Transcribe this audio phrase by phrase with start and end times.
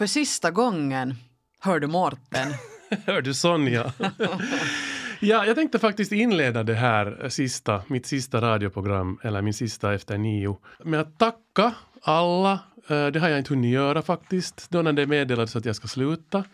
[0.00, 1.14] För sista gången
[1.60, 2.48] hör du Mårten.
[3.06, 3.92] hör du Sonja?
[5.20, 10.18] ja, jag tänkte faktiskt inleda det här sista, mitt sista radioprogram, eller min sista efter
[10.18, 12.52] nio, med att tacka alla.
[12.88, 15.88] Eh, det har jag inte hunnit göra faktiskt, då när det meddelades att jag ska
[15.88, 16.44] sluta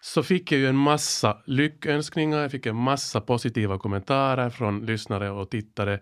[0.00, 5.30] så fick jag ju en massa lyckönskningar, jag fick en massa positiva kommentarer från lyssnare
[5.30, 6.00] och tittare.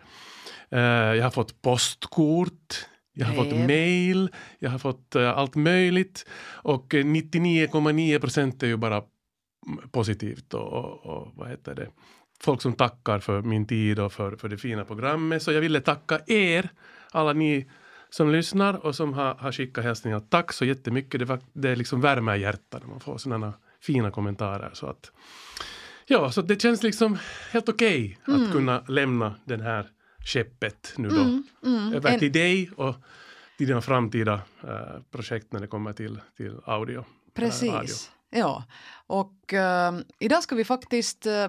[0.72, 0.80] Uh,
[1.16, 2.86] jag har fått postkort,
[3.20, 8.76] jag har fått mail, jag har fått uh, allt möjligt och 99,9 procent är ju
[8.76, 9.02] bara
[9.90, 11.88] positivt och, och, och, vad heter det,
[12.40, 15.42] folk som tackar för min tid och för, för det fina programmet.
[15.42, 16.68] Så jag ville tacka er,
[17.10, 17.70] alla ni
[18.10, 20.20] som lyssnar och som har, har skickat hälsningar.
[20.20, 23.52] Tack så jättemycket, det, det liksom värmer hjärtat när man får sådana
[23.82, 24.70] fina kommentarer.
[24.72, 25.12] Så att,
[26.06, 27.18] ja, så det känns liksom
[27.52, 28.46] helt okej okay mm.
[28.46, 29.86] att kunna lämna den här
[30.24, 31.94] skeppet nu då mm, mm.
[31.94, 32.94] över till dig och
[33.58, 37.04] till dina framtida uh, projekt när det kommer till, till audio.
[37.34, 38.10] Precis.
[38.30, 38.64] Ja,
[39.06, 41.46] och uh, idag ska vi faktiskt uh,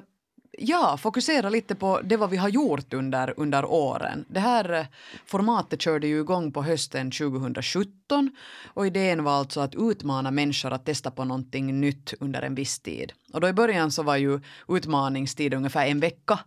[0.57, 4.25] Ja, fokusera lite på det vad vi har gjort under, under åren.
[4.29, 4.85] Det här eh,
[5.25, 8.31] formatet körde ju igång på hösten 2017
[8.65, 12.79] och idén var alltså att utmana människor att testa på någonting nytt under en viss
[12.79, 13.13] tid.
[13.33, 16.39] Och då i början så var ju utmaningstid ungefär en vecka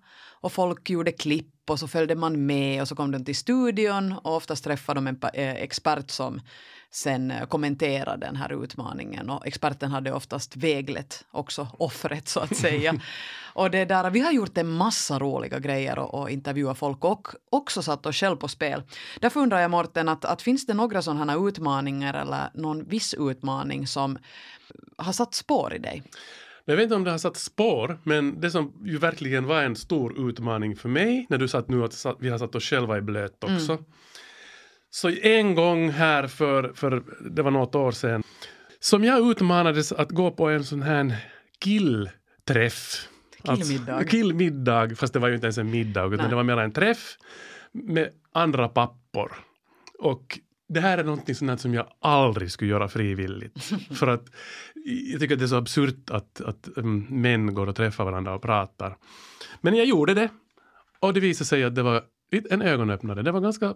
[0.44, 4.12] och folk gjorde klipp och så följde man med och så kom de till studion
[4.12, 6.40] och oftast träffade de en eh, expert som
[6.90, 12.56] sen eh, kommentera den här utmaningen och experten hade oftast väglett också offret så att
[12.56, 12.94] säga.
[13.55, 17.28] och det där, vi har gjort en massa roliga grejer och, och intervjuat folk och
[17.50, 18.82] också satt oss själv på spel.
[19.20, 23.14] Därför undrar jag Morten, att, att finns det några sådana här utmaningar eller någon viss
[23.14, 24.18] utmaning som
[24.98, 26.02] har satt spår i dig?
[26.64, 29.76] Jag vet inte om det har satt spår, men det som ju verkligen var en
[29.76, 32.98] stor utmaning för mig när du sa att nu att vi har satt oss själva
[32.98, 33.72] i blöt också.
[33.72, 33.84] Mm
[34.94, 38.22] så en gång här för, för det var något år sedan,
[38.80, 41.16] som jag utmanades att gå på en sån här
[41.58, 43.08] killträff.
[43.44, 43.92] Killmiddag.
[43.94, 46.28] Alltså, killmiddag, fast det var ju inte ens en middag, utan Nej.
[46.28, 47.16] det var mer en träff
[47.72, 49.33] med andra pappor.
[49.98, 50.39] Och
[50.69, 53.64] det här är någonting sånt som jag aldrig skulle göra frivilligt.
[53.98, 54.25] För att
[55.11, 58.35] jag tycker att det är så absurt att, att um, män går och träffar varandra
[58.35, 58.97] och pratar.
[59.61, 60.29] Men jag gjorde det.
[61.01, 62.02] Och det visade sig att det var
[62.51, 63.23] en ögonöppnare.
[63.23, 63.75] Det var ganska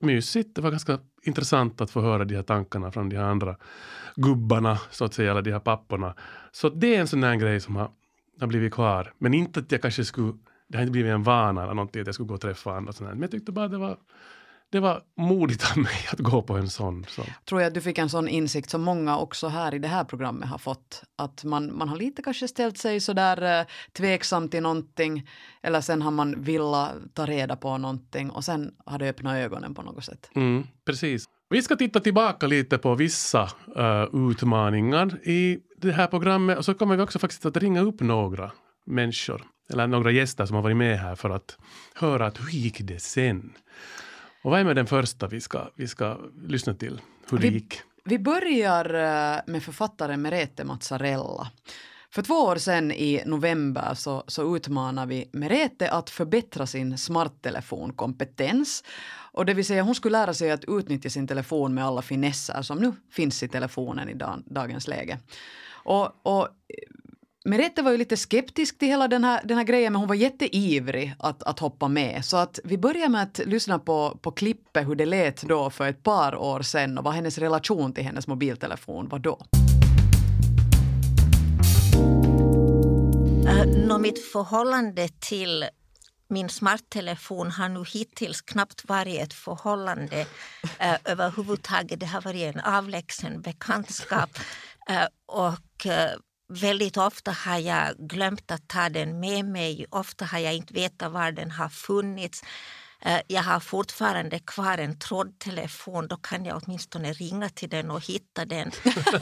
[0.00, 0.54] mysigt.
[0.54, 3.56] Det var ganska intressant att få höra de här tankarna från de här andra
[4.16, 6.14] gubbarna, så att säga, eller de här papporna.
[6.52, 7.90] Så det är en sån där grej som har,
[8.40, 9.12] har blivit kvar.
[9.18, 10.32] Men inte att jag kanske skulle,
[10.68, 12.92] det har inte blivit en vana eller någonting att jag skulle gå och träffa andra.
[12.92, 13.10] Sådär.
[13.10, 13.98] Men jag tyckte bara det var
[14.72, 17.06] det var modigt av mig att gå på en sån.
[17.08, 17.22] Så.
[17.48, 20.04] Tror jag att du fick en sån insikt som många också här i det här
[20.04, 21.02] programmet har fått.
[21.16, 25.28] Att man, man har lite kanske ställt sig sådär eh, tveksam till någonting
[25.62, 29.74] eller sen har man velat ta reda på någonting och sen har det öppnat ögonen
[29.74, 30.30] på något sätt.
[30.34, 31.24] Mm, precis.
[31.50, 33.42] Vi ska titta tillbaka lite på vissa
[33.78, 38.00] uh, utmaningar i det här programmet och så kommer vi också faktiskt att ringa upp
[38.00, 38.52] några
[38.86, 41.58] människor eller några gäster som har varit med här för att
[41.94, 43.52] höra att hur gick det sen?
[44.44, 47.00] Och vad är med den första vi ska, vi ska lyssna till?
[47.30, 47.80] Hur det gick?
[48.04, 51.50] Vi börjar eh, med författaren Merete Mazzarella.
[52.10, 58.84] För två år sedan i november så, så utmanade vi Merete att förbättra sin smarttelefonkompetens.
[59.32, 62.62] Och det vill säga hon skulle lära sig att utnyttja sin telefon med alla finesser
[62.62, 65.18] som nu finns i telefonen i dag, dagens läge.
[65.70, 66.48] Och, och
[67.46, 70.14] Merete var ju lite skeptisk till hela den här, den här grejen men hon var
[70.14, 72.24] jätteivrig att, att hoppa med.
[72.24, 75.88] Så att vi börjar med att lyssna på, på klippet hur det lät då för
[75.88, 79.40] ett par år sedan och vad hennes relation till hennes mobiltelefon var då.
[83.48, 85.64] Äh, uh, no, mitt förhållande till
[86.28, 92.00] min smarttelefon har nu hittills knappt varit ett förhållande uh, överhuvudtaget.
[92.00, 94.30] Det har varit en avlägsen bekantskap.
[94.90, 99.86] Uh, och uh, Väldigt ofta har jag glömt att ta den med mig.
[99.90, 102.42] Ofta har jag inte vetat var den har funnits.
[103.04, 108.04] Eh, jag har fortfarande kvar en trådtelefon, då kan jag åtminstone ringa till den och
[108.06, 108.70] hitta den.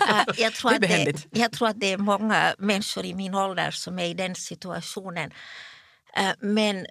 [0.09, 3.71] Eh, jag tror, att det, jag tror att det är många människor i min ålder
[3.71, 5.31] som är i den situationen.
[6.17, 6.87] Eh, men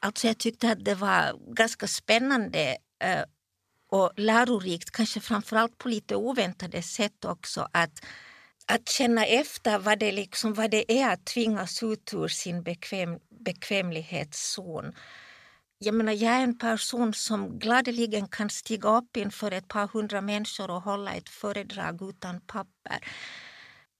[0.00, 2.76] alltså jag tyckte att det var ganska spännande
[3.90, 8.04] och lärorikt, kanske framförallt på lite oväntade sätt också, att
[8.72, 13.18] att känna efter vad det, liksom, vad det är att tvingas ut ur sin bekväm,
[13.44, 14.92] bekvämlighetszon.
[15.78, 20.20] Jag menar, jag är en person som gladeligen kan stiga upp inför ett par hundra
[20.20, 22.98] människor och hålla ett föredrag utan papper.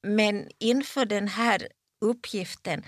[0.06, 1.68] Men inför den här
[2.04, 2.84] uppgiften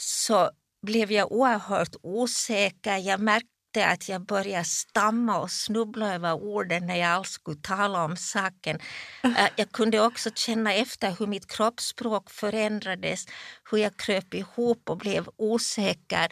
[0.00, 0.50] så
[0.86, 2.96] blev jag oerhört osäker.
[2.96, 7.60] Jag märkte hände att jag började stamma och snubbla över orden när jag alls skulle
[7.62, 8.78] tala om saken.
[9.24, 13.26] Uh, jag kunde också känna efter hur mitt kroppsspråk förändrades,
[13.70, 16.28] hur jag kröp ihop och blev osäker,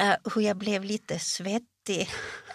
[0.00, 2.08] uh, hur jag blev lite svettig.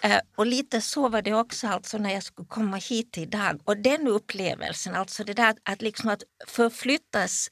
[0.04, 3.60] Uh, och lite så var det också alltså när jag skulle komma hit idag.
[3.64, 7.48] Och den upplevelsen, alltså det där att, liksom att förflyttas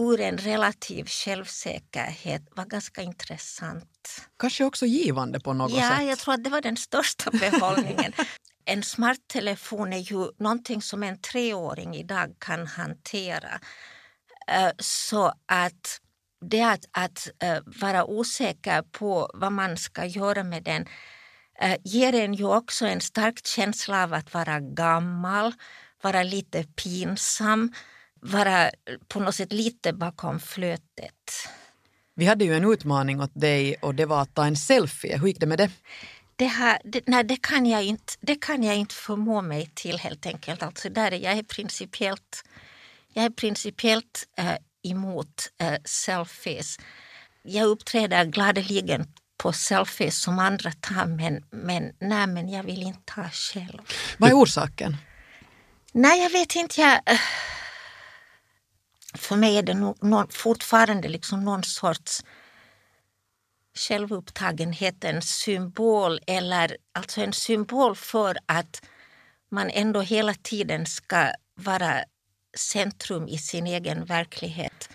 [0.00, 4.28] ur en relativ självsäkerhet var ganska intressant.
[4.38, 5.98] Kanske också givande på något ja, sätt?
[5.98, 8.12] Ja, jag tror att det var den största behållningen.
[8.64, 13.60] en smarttelefon är ju någonting som en treåring idag kan hantera.
[14.48, 16.00] Eh, så att
[16.50, 20.86] det att, att eh, vara osäker på vad man ska göra med den
[21.60, 25.52] eh, ger en ju också en stark känsla av att vara gammal,
[26.02, 27.72] vara lite pinsam
[28.20, 28.70] vara
[29.08, 31.48] på något sätt lite bakom flötet.
[32.14, 35.18] Vi hade ju en utmaning åt dig och det var att ta en selfie.
[35.18, 35.70] Hur gick det med det?
[36.36, 39.98] Det, här, det, nej, det, kan jag inte, det kan jag inte förmå mig till
[39.98, 40.62] helt enkelt.
[40.62, 42.44] Alltså där är jag är principiellt,
[43.12, 44.52] jag är principiellt äh,
[44.82, 46.78] emot äh, selfies.
[47.42, 49.06] Jag uppträder gladeligen
[49.38, 53.78] på selfies som andra tar men, men, nej, men jag vill inte ta själv.
[54.18, 54.96] Vad är orsaken?
[55.92, 56.80] Nej, jag vet inte.
[56.80, 57.18] Jag, äh,
[59.16, 62.24] för mig är det no, no, fortfarande liksom någon sorts
[63.76, 68.82] självupptagenhet, en symbol eller alltså en symbol för att
[69.50, 72.04] man ändå hela tiden ska vara
[72.56, 74.88] centrum i sin egen verklighet.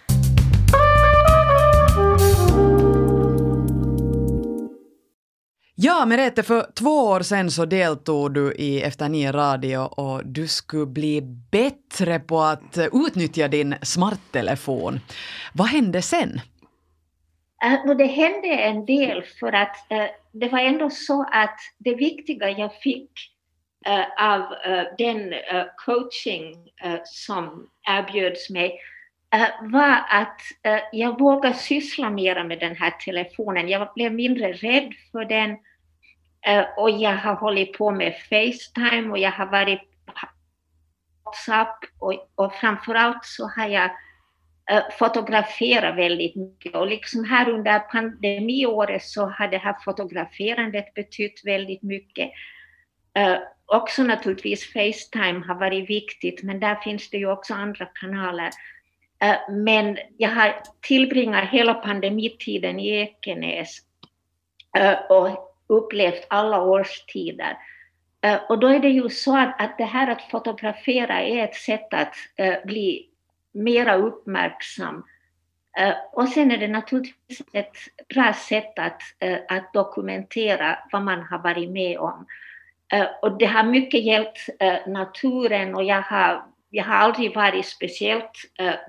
[5.83, 10.47] Ja, Merete, för två år sedan så deltog du i Efter nio radio och du
[10.47, 14.99] skulle bli bättre på att eh, utnyttja din smarttelefon.
[15.53, 16.41] Vad hände sen?
[17.65, 22.49] Uh, det hände en del för att uh, det var ändå så att det viktiga
[22.49, 23.11] jag fick
[23.87, 24.41] uh, av
[24.97, 25.33] den
[25.85, 26.55] coaching
[27.03, 28.79] som erbjöds mig
[29.61, 30.41] var att
[30.91, 33.69] jag vågade syssla mer med den här telefonen.
[33.69, 35.57] Jag blev mindre rädd för den
[36.47, 39.81] Eh, och jag har hållit på med Facetime och jag har varit
[41.23, 43.89] WhatsApp och, och framförallt så har jag
[44.71, 46.75] eh, fotograferat väldigt mycket.
[46.75, 52.31] Och liksom här under pandemiåret så har det här fotograferandet betytt väldigt mycket.
[53.19, 58.49] Uh, också naturligtvis Facetime har varit viktigt, men där finns det ju också andra kanaler.
[59.23, 63.77] Uh, men jag har tillbringat hela pandemitiden i Ekenäs
[65.09, 67.57] och upplevt alla årstider.
[68.21, 71.55] Eh, och då är det ju så att, att det här att fotografera är ett
[71.55, 73.09] sätt att eh, bli
[73.51, 75.03] mera uppmärksam.
[75.77, 77.75] Eh, och sen är det naturligtvis ett
[78.13, 79.01] bra sätt att,
[79.47, 82.25] att dokumentera vad man har varit med om.
[83.21, 84.49] och det har mycket hjälpt
[84.87, 88.31] naturen och jag har, jag har aldrig varit speciellt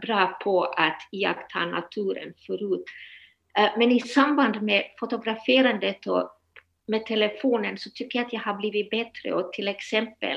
[0.02, 2.84] bra på att iaktta naturen förut.
[3.76, 6.41] men i samband med fotograferandet och
[6.86, 10.36] med telefonen så tycker jag att jag har blivit bättre och till exempel,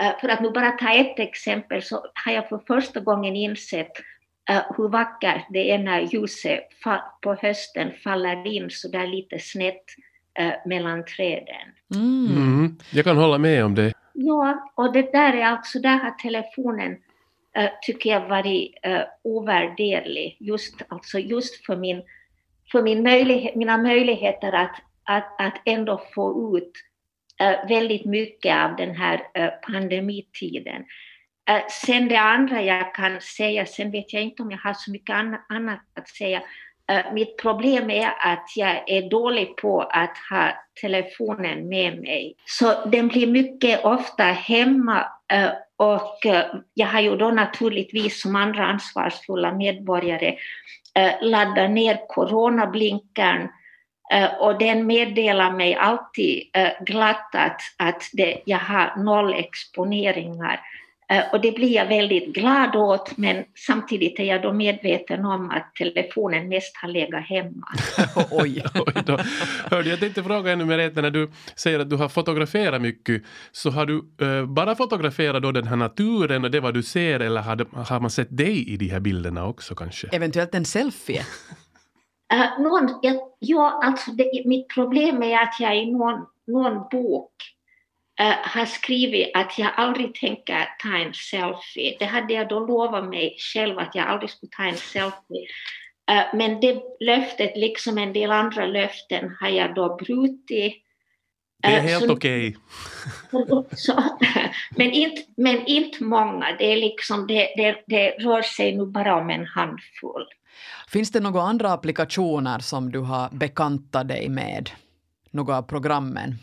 [0.00, 3.92] eh, för att nu bara ta ett exempel, så har jag för första gången insett
[4.50, 6.68] eh, hur vackert det är när ljuset
[7.22, 9.84] på hösten faller in så där lite snett
[10.38, 11.72] eh, mellan träden.
[11.94, 12.36] Mm.
[12.36, 13.92] Mm, jag kan hålla med om det.
[14.12, 16.96] Ja, och det där är alltså, där har telefonen
[17.82, 18.74] tycker jag varit
[19.22, 22.02] ovärderlig, just, alltså just för, min,
[22.72, 26.72] för min möjlighet, mina möjligheter att att, att ändå få ut
[27.40, 30.84] äh, väldigt mycket av den här äh, pandemitiden.
[31.50, 34.90] Äh, sen det andra jag kan säga, sen vet jag inte om jag har så
[34.90, 35.16] mycket
[35.48, 36.42] annat att säga.
[37.12, 42.34] mitt problem är att jag är dålig på att ha telefonen med mig.
[42.44, 45.06] Så den blir mycket ofta hemma
[45.76, 46.18] och
[46.74, 50.36] jag har ju då naturligtvis som andra ansvarsfulla medborgare
[51.20, 53.48] laddat ner coronablinkern
[54.38, 60.60] och den meddelar mig alltid uh, glatt att, att det, jag har noll exponeringar.
[61.12, 65.50] Uh, och det blir jag väldigt glad åt, men samtidigt är jag då medveten om
[65.50, 67.66] att telefonen mest har legat hemma.
[68.30, 68.64] Oj.
[68.74, 69.18] Oj då.
[69.70, 73.22] Hörde, jag tänkte fråga ännu mer när du säger att du har fotograferat mycket,
[73.52, 74.02] så har du
[74.46, 78.10] bara fotograferat då den här naturen och det vad du ser eller har, har man
[78.10, 80.08] sett dig i de här bilderna också kanske?
[80.12, 81.22] Eventuellt en selfie?
[82.34, 87.32] Uh, någon, jag, ja, alltså det, mitt problem är att jag i någon, någon bok
[88.20, 91.96] uh, har skrivit att jag aldrig tänker ta en selfie.
[91.98, 95.46] Det hade jag då lovat mig själv att jag aldrig skulle ta en selfie.
[96.32, 100.82] Men det löftet, liksom en del andra löften, har jag då brutit.
[101.62, 102.56] Det är helt okej.
[103.32, 103.64] Okay.
[104.76, 109.16] men, inte, men inte många, det, är liksom, det, det, det rör sig nu bara
[109.16, 110.26] om en handfull.
[110.88, 114.70] Finns det några andra applikationer som du har bekantat dig med?
[115.30, 116.34] Några av programmen?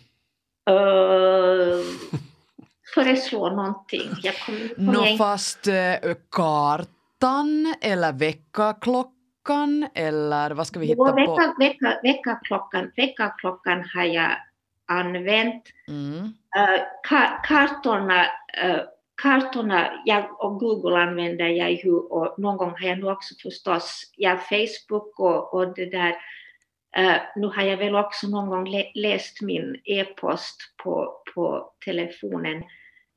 [0.70, 1.84] Uh,
[2.96, 4.10] föreslå någonting.
[4.24, 11.26] Jag kom, kom fast uh, kartan eller väckarklockan eller vad ska vi hitta jo, vecka,
[11.26, 11.56] på?
[11.60, 14.32] Vecka, väckarklockan, väckarklockan har jag
[14.88, 15.64] använt.
[15.88, 16.24] Mm.
[16.58, 18.22] Uh, ka kartorna,
[18.66, 18.82] uh,
[19.24, 24.12] kartorna jag och Google använder jag ju och någon gång har jag nu också förstås
[24.18, 26.16] ja, Facebook och, och det där.
[27.00, 32.64] Uh, nu har jag väl också någon gång läst min e-post på, på telefonen.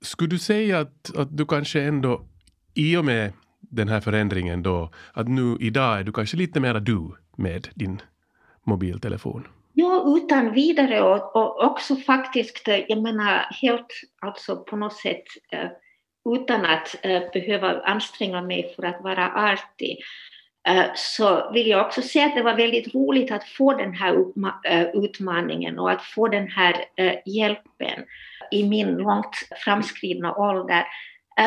[0.05, 2.21] Skulle du säga att, att du kanske ändå
[2.75, 6.81] i och med den här förändringen då, att nu idag är du kanske lite mera
[6.81, 8.03] du med din
[8.65, 9.47] mobiltelefon?
[9.73, 13.87] Ja, utan vidare och, och också faktiskt, jag menar helt
[14.21, 15.71] alltså på något sätt uh,
[16.35, 19.99] utan att uh, behöva anstränga mig för att vara artig
[20.69, 24.25] uh, så vill jag också säga att det var väldigt roligt att få den här
[25.05, 26.85] utmaningen och att få den här
[27.27, 28.05] hjälpen
[28.51, 30.85] i min långt framskridna ålder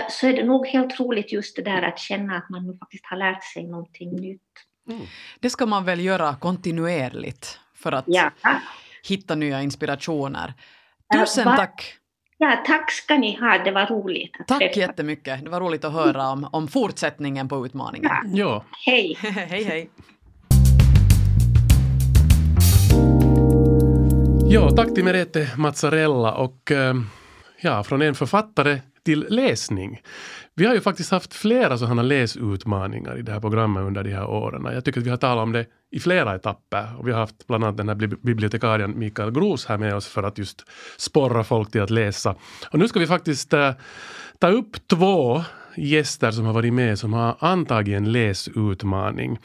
[0.10, 3.06] så är det nog helt roligt just det där att känna att man nu faktiskt
[3.06, 4.42] har lärt sig någonting nytt.
[4.90, 5.06] Mm.
[5.40, 8.32] Det ska man väl göra kontinuerligt för att ja.
[9.04, 10.54] hitta nya inspirationer.
[11.14, 12.00] Tusen tack!
[12.41, 14.36] Ja, tack ska ni ha, det var roligt.
[14.39, 14.79] Att tack träffa.
[14.79, 18.10] jättemycket, det var roligt att höra om, om fortsättningen på utmaningen.
[18.10, 18.22] Ja.
[18.25, 18.63] ja.
[18.86, 19.17] Hej!
[19.22, 19.89] hej, hej!
[24.50, 26.93] Ja, tack till Merete Mazzarella och eh,
[27.62, 28.79] ja, från en författare
[29.10, 30.01] till läsning.
[30.56, 34.28] Vi har ju faktiskt haft flera sådana läsutmaningar i det här programmet under de här
[34.30, 34.74] åren.
[34.74, 36.88] Jag tycker att vi har talat om det i flera etapper.
[36.98, 40.24] Och vi har haft bland annat den här bibliotekarien Mikael Gros här med oss för
[40.24, 40.66] att just
[40.98, 42.36] sporra folk till att läsa.
[42.72, 43.72] Och nu ska vi faktiskt äh,
[44.39, 45.44] ta upp två
[45.78, 49.39] gäster som har varit med som har antagit en läsutmaning.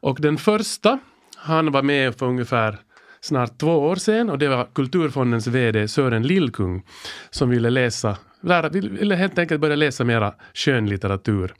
[0.00, 0.98] Och den första,
[1.36, 2.78] han var med för ungefär
[3.24, 6.82] snart två år sedan och det var Kulturfondens VD Sören Lillkung
[7.30, 11.54] som ville läsa lära, ville helt enkelt börja läsa mera skönlitteratur.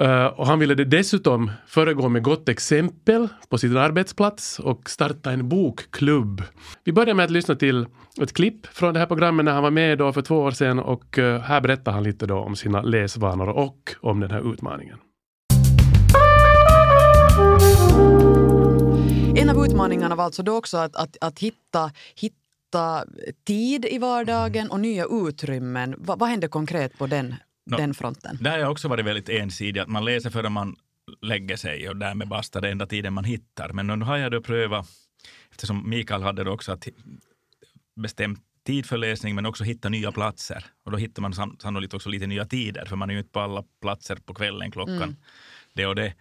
[0.00, 5.48] Uh, och han ville dessutom föregå med gott exempel på sin arbetsplats och starta en
[5.48, 6.42] bokklubb.
[6.84, 7.86] Vi börjar med att lyssna till
[8.20, 10.78] ett klipp från det här programmet när han var med då för två år sedan
[10.78, 14.98] och uh, här berättar han lite då om sina läsvanor och om den här utmaningen.
[19.36, 23.04] En av utmaningarna var alltså då också att, att, att hitta, hitta
[23.44, 25.94] tid i vardagen och nya utrymmen.
[25.98, 27.34] Va, vad händer konkret på den,
[27.66, 28.38] no, den fronten?
[28.40, 30.76] Där har jag också varit väldigt ensidig, att man läser förrän man
[31.20, 33.72] lägger sig och därmed basta det enda tiden man hittar.
[33.72, 34.86] Men nu har jag då prövat,
[35.50, 36.88] eftersom Mikael hade då också att
[37.96, 40.64] bestämt tid för läsning men också hitta nya platser.
[40.84, 43.40] Och då hittar man sannolikt också lite nya tider för man är ju inte på
[43.40, 45.16] alla platser på kvällen klockan mm.
[45.72, 46.14] det och det.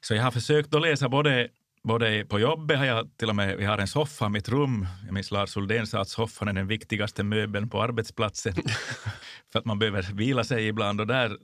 [0.00, 1.48] Så jag har försökt att läsa både
[1.82, 4.86] både på jobbet har jag till och med, vi har en soffa i mitt rum.
[5.04, 8.54] Jag minns Lars Uldén sa att soffan är den viktigaste möbeln på arbetsplatsen.
[9.52, 11.38] för att man behöver vila sig ibland och där,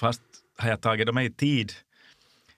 [0.00, 0.22] fast
[0.58, 1.72] har jag tagit mig tid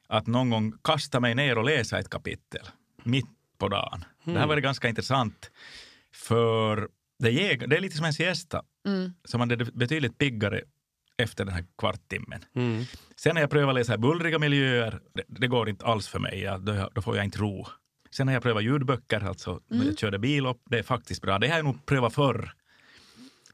[0.09, 2.67] att någon gång kasta mig ner och läsa ett kapitel
[3.03, 3.27] mitt
[3.59, 4.05] på dagen.
[4.05, 4.07] Mm.
[4.25, 4.49] Det här mm.
[4.49, 5.51] var ganska intressant
[6.13, 8.63] för det, ger, det är lite som en siesta.
[8.87, 9.13] Mm.
[9.25, 10.61] Så man är betydligt piggare
[11.17, 12.45] efter den här kvarttimmen.
[12.55, 12.85] Mm.
[13.21, 16.41] Sen när jag prövar läsa i bullriga miljöer, det, det, går inte alls för mig.
[16.41, 17.67] Ja, då, då, får jag inte ro.
[18.17, 19.87] Sen har jag prövat ljudböcker, alltså mm.
[19.87, 20.63] jag körde bil upp.
[20.65, 21.39] Det är faktiskt bra.
[21.39, 22.53] Det har jag nog prövat förr.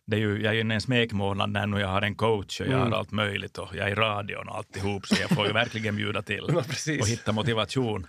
[0.07, 2.67] Det är ju, jag är i en smekmånad när nu jag har en coach och
[2.67, 2.93] jag mm.
[2.93, 5.97] har allt möjligt och jag är i radion och alltihop så jag får ju verkligen
[5.97, 6.63] bjuda till ja,
[7.01, 8.07] och hitta motivation.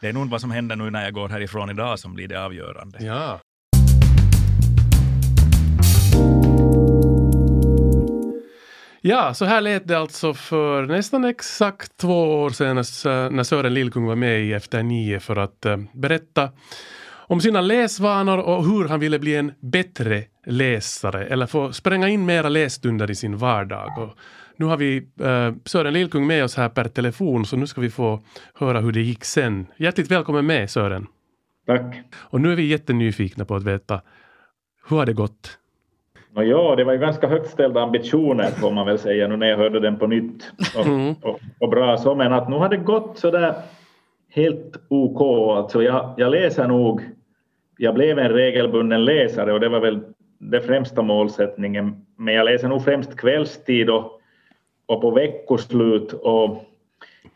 [0.00, 2.44] Det är nog vad som händer nu när jag går härifrån idag som blir det
[2.44, 3.04] avgörande.
[3.04, 3.40] Ja.
[9.02, 12.76] Ja, så här lät det alltså för nästan exakt två år sedan
[13.36, 16.50] när Sören Lillkung var med i Efter nio för att uh, berätta
[17.12, 22.26] om sina läsvanor och hur han ville bli en bättre läsare eller få spränga in
[22.26, 23.98] mera lässtunder i sin vardag.
[23.98, 24.18] Och
[24.56, 27.90] nu har vi uh, Sören Lillkung med oss här per telefon så nu ska vi
[27.90, 28.22] få
[28.54, 29.66] höra hur det gick sen.
[29.76, 31.06] Hjärtligt välkommen med Sören.
[31.66, 31.96] Tack.
[32.14, 34.00] Och nu är vi jättenyfikna på att veta
[34.88, 35.59] hur har det gått?
[36.34, 39.46] No, ja, det var ju ganska högt ställda ambitioner får man väl säga nu när
[39.46, 40.52] jag hörde den på nytt.
[40.76, 41.14] Och, mm.
[41.22, 43.54] och, och bra så, men att nu har det gått så där
[44.30, 45.20] helt OK.
[45.56, 47.00] Alltså jag, jag läser nog,
[47.78, 50.00] jag blev en regelbunden läsare och det var väl
[50.38, 52.06] det främsta målsättningen.
[52.16, 54.20] Men jag läser nog främst kvällstid och,
[54.86, 56.64] och på veckoslut och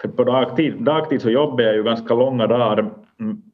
[0.00, 2.90] för på dagtid, dagtid så jobbar jag ju ganska långa dagar.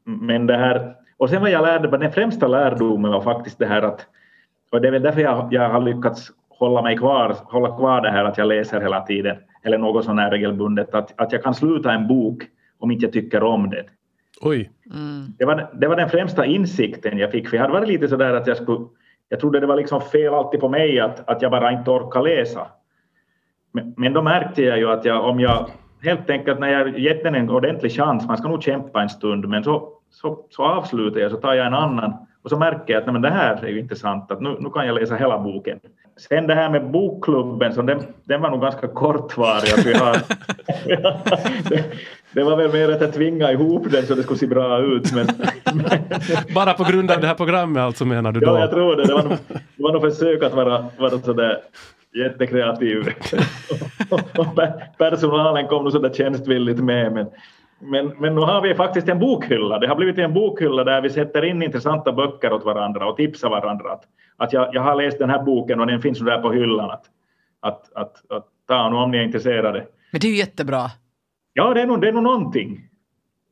[0.04, 3.82] Men det här, och sen vad jag lärde, den främsta lärdomen var faktiskt det här
[3.82, 4.06] att,
[4.70, 8.10] och det är väl därför jag, jag har lyckats hålla mig kvar, hålla kvar det
[8.10, 11.54] här att jag läser hela tiden, eller något sånt här regelbundet, att, att jag kan
[11.54, 12.42] sluta en bok
[12.78, 13.84] om inte jag tycker om den.
[14.40, 14.70] Oj.
[14.94, 15.26] Mm.
[15.38, 18.34] Det, var, det var den främsta insikten jag fick, för jag hade varit lite sådär
[18.34, 18.86] att jag skulle,
[19.28, 22.22] jag trodde det var liksom fel alltid på mig att, att jag bara inte orkar
[22.22, 22.66] läsa.
[23.72, 25.70] Men, men då märkte jag ju att jag, om jag
[26.02, 29.48] helt enkelt när jag gett den en ordentlig chans, man ska nog kämpa en stund,
[29.48, 33.00] men så, så, så avslutar jag, så tar jag en annan och så märker jag
[33.02, 35.80] att nej, det här är ju intressant, att nu, nu kan jag läsa hela boken.
[36.28, 39.73] Sen det här med bokklubben, så den, den var nog ganska kortvarig.
[39.73, 40.16] Att vi har,
[41.68, 41.85] det,
[42.32, 45.12] det, var väl mer att jag tvingade ihop den så det skulle se bra ut.
[45.12, 45.26] Men,
[46.54, 48.47] Bara på grund av det här programmet alltså menar du då?
[48.47, 49.04] Ja, jag tror det.
[49.04, 51.59] Det var nog, det var nog försök att vara, vara sådär
[52.14, 53.09] jättekreativ.
[54.99, 57.12] Personalen kom nog sådär tjänstvilligt med.
[57.12, 57.26] Men,
[57.80, 59.78] men, men nu har vi faktiskt en bokhylla.
[59.78, 63.50] Det har blivit en bokhylla där vi sätter in intressanta böcker åt varandra och tipsar
[63.50, 63.92] varandra.
[63.92, 64.04] Att,
[64.37, 66.90] att jag, jag har läst den här boken och den finns där på hyllan.
[66.90, 67.04] Att,
[67.60, 69.87] att, att, att ta nu om ni är intresserade.
[70.10, 70.90] Men det är ju jättebra.
[71.52, 72.90] Ja, det är nog, det är nog någonting.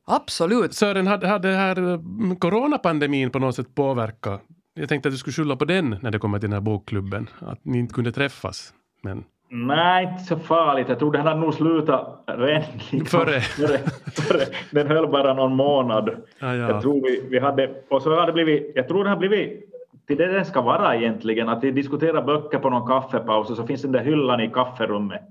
[0.07, 0.73] Absolut.
[0.73, 4.41] Sören, hade, hade här mm, coronapandemin på något sätt påverkat?
[4.73, 7.29] Jag tänkte att du skulle skylla på den när det kommer till den här bokklubben,
[7.39, 8.73] att ni inte kunde träffas.
[9.03, 9.23] Men...
[9.49, 10.89] Nej, inte så farligt.
[10.89, 12.63] Jag tror den hade nog slutat redan.
[13.05, 13.39] Före.
[13.39, 13.77] före,
[14.15, 14.45] före.
[14.71, 16.09] Den höll bara någon månad.
[16.39, 16.69] Ja, ja.
[16.69, 19.69] Jag tror vi, vi hade, och så hade det blivit, jag tror det har blivit
[20.07, 23.67] till det den ska vara egentligen, att vi diskuterar böcker på någon kaffepaus och så
[23.67, 25.21] finns den där hyllan i kafferummet.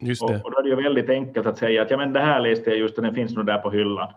[0.00, 0.40] Just Och, det.
[0.44, 2.70] och då är det ju väldigt enkelt att säga att ja, men det här läste
[2.70, 4.12] jag just och den finns nog där på hyllan.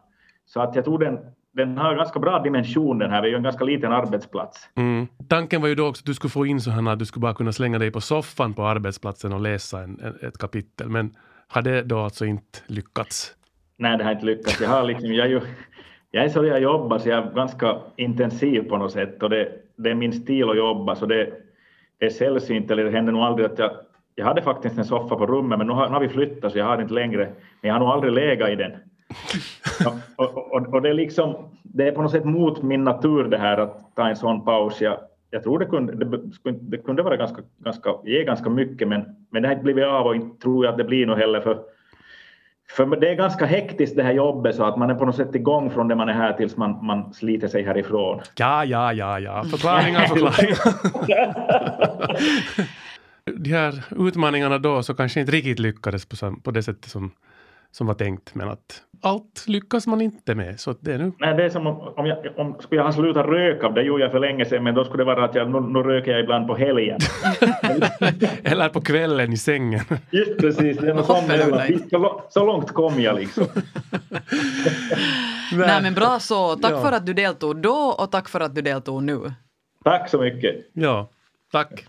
[0.46, 1.20] Så att jag tror den,
[1.54, 4.70] den har ganska bra dimension den här, vi är ju en ganska liten arbetsplats.
[4.76, 5.08] Mm.
[5.28, 7.22] Tanken var ju då också att du skulle få in så här att du skulle
[7.22, 10.90] bara kunna slänga dig på soffan på arbetsplatsen och läsa en, en, ett kapitel.
[10.90, 11.16] Men
[11.48, 13.36] har det då alltså inte lyckats?
[13.78, 14.62] Nej, det har inte lyckats.
[14.62, 15.42] Jag, har liksom, jag, är ju,
[16.12, 19.52] jag är så jag jobbar, så jag är ganska intensiv på något sätt och det,
[19.76, 21.34] det är min stil att jobba, så det,
[22.00, 23.72] det är sällsynt, eller det händer nog aldrig att jag
[24.16, 26.58] jag hade faktiskt en soffa på rummet, men nu har, nu har vi flyttat så
[26.58, 27.26] jag har den inte längre.
[27.62, 28.72] Men jag har nog aldrig legat i den.
[30.16, 33.24] Och, och, och, och, det, är liksom, det är på något sätt mot min natur
[33.24, 34.82] det här att ta en sån paus.
[34.82, 34.98] Jag,
[35.30, 36.22] jag tror det kunde, det,
[36.62, 40.06] det kunde vara ganska, ganska, ge ganska mycket, men, men det har inte blivit av
[40.06, 41.42] och inte tror jag att det blir nog heller.
[41.42, 41.60] För,
[42.76, 45.36] för det är ganska hektiskt det här jobbet så att man är på något sätt
[45.36, 48.22] igång från det man är här tills man, man sliter sig härifrån.
[48.36, 49.44] Ja, ja, ja, ja.
[49.44, 50.58] Förklaringar, förklaringar.
[53.26, 57.12] De här utmaningarna då så kanske inte riktigt lyckades på, på det sättet som,
[57.72, 58.36] som var tänkt.
[58.36, 60.60] Men att allt lyckas man inte med.
[60.60, 61.12] Så det är nu...
[61.20, 64.04] Nej, det är som om, om, jag, om skulle jag ha slutat röka, det gjorde
[64.04, 66.20] jag för länge sedan, men då skulle det vara att jag, nu, nu röker jag
[66.20, 67.00] ibland på helgen.
[68.44, 69.82] Eller på kvällen i sängen.
[70.12, 71.32] Just precis, det är något sånt
[72.30, 73.46] så, långt kom jag liksom.
[75.56, 76.56] Nej men bra så.
[76.56, 76.82] Tack Ja.
[76.82, 79.20] för att du deltog då och tack för att du deltog nu.
[79.84, 80.56] Tack så mycket.
[80.74, 81.10] Ja,
[81.52, 81.86] tack.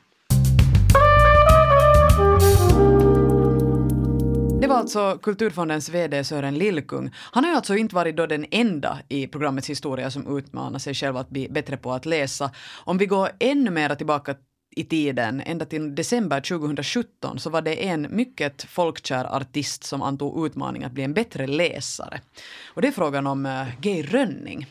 [4.73, 7.11] Det var alltså Kulturfondens VD Sören Lillkung.
[7.15, 10.95] Han har ju alltså inte varit då den enda i programmets historia som utmanar sig
[10.95, 12.51] själv att bli bättre på att läsa.
[12.85, 14.35] Om vi går ännu mer tillbaka
[14.77, 20.47] i tiden, ända till december 2017, så var det en mycket folkkär artist som antog
[20.47, 22.21] utmaningen att bli en bättre läsare.
[22.67, 24.67] Och det är frågan om eh, Gay Geir Rönning.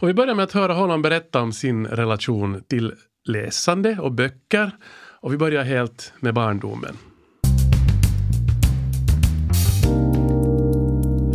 [0.00, 2.94] Och vi börjar med att höra honom berätta om sin relation till
[3.28, 4.70] läsande och böcker.
[5.20, 7.11] Och vi börjar helt med barndomen.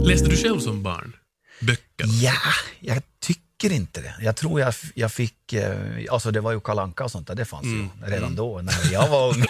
[0.08, 1.16] Läste du själv som barn
[1.60, 2.08] böcker?
[2.22, 2.34] Ja,
[2.80, 4.16] jag tycker inte det.
[4.22, 7.36] Jag tror jag, jag fick, eh, alltså det var ju Kalle Anka och sånt där,
[7.36, 9.46] det fanns ju redan då när jag var ung.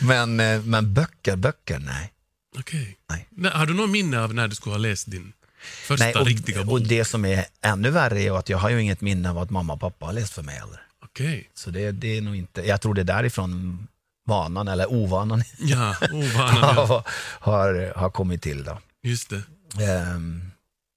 [0.08, 2.12] men, eh, men böcker, böcker, nej.
[2.58, 2.96] Okej.
[3.10, 3.28] Nej.
[3.30, 6.26] Nej, Har du någon minne av när du skulle ha läst din första nej och,
[6.26, 6.72] riktiga bok?
[6.72, 9.50] och det som är ännu värre är att jag har ju inget minne av att
[9.50, 10.80] mamma och pappa har läst för mig heller.
[11.04, 11.50] Okej.
[11.54, 13.86] Så det, det är nog inte, jag tror det är därifrån
[14.32, 16.74] vanan, eller ovanan, Ja, ovanan.
[16.76, 17.04] ja.
[17.40, 18.64] har, har, kommit till.
[18.64, 18.78] Då.
[19.02, 19.42] Just det.
[19.84, 20.50] Ehm,